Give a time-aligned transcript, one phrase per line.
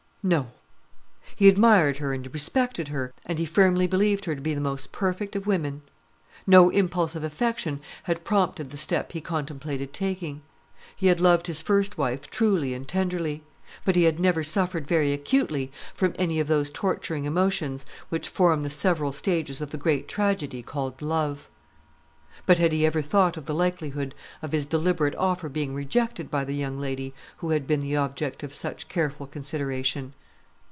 [0.23, 0.51] No.
[1.35, 4.91] He admired her and respected her, and he firmly believed her to be the most
[4.91, 5.81] perfect of women.
[6.45, 10.43] No impulse of affection had prompted the step he contemplated taking.
[10.95, 13.41] He had loved his first wife truly and tenderly;
[13.83, 18.61] but he had never suffered very acutely from any of those torturing emotions which form
[18.61, 21.47] the several stages of the great tragedy called Love.
[22.45, 26.45] But had he ever thought of the likelihood of his deliberate offer being rejected by
[26.45, 30.13] the young lady who had been the object of such careful consideration?